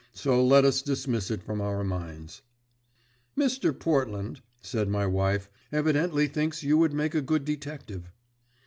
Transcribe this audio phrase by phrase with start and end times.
[0.15, 2.41] So let us dismiss it from our minds."
[3.37, 3.71] "Mr.
[3.79, 8.11] Portland," said my wife, "evidently thinks you would make a good detective."